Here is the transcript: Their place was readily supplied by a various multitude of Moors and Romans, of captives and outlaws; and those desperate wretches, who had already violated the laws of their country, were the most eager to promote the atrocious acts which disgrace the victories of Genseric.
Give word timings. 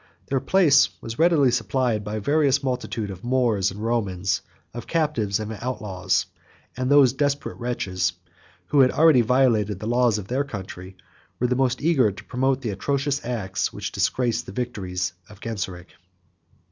Their 0.29 0.39
place 0.39 0.89
was 0.99 1.19
readily 1.19 1.51
supplied 1.51 2.03
by 2.03 2.15
a 2.15 2.19
various 2.19 2.63
multitude 2.63 3.11
of 3.11 3.23
Moors 3.23 3.69
and 3.69 3.79
Romans, 3.83 4.41
of 4.73 4.87
captives 4.87 5.39
and 5.39 5.53
outlaws; 5.61 6.25
and 6.75 6.89
those 6.89 7.13
desperate 7.13 7.57
wretches, 7.59 8.13
who 8.69 8.79
had 8.79 8.89
already 8.89 9.21
violated 9.21 9.77
the 9.79 9.85
laws 9.85 10.17
of 10.17 10.27
their 10.27 10.43
country, 10.43 10.97
were 11.39 11.45
the 11.45 11.55
most 11.55 11.83
eager 11.83 12.11
to 12.11 12.23
promote 12.23 12.61
the 12.61 12.71
atrocious 12.71 13.23
acts 13.23 13.71
which 13.71 13.91
disgrace 13.91 14.41
the 14.41 14.51
victories 14.51 15.13
of 15.29 15.39
Genseric. 15.39 15.89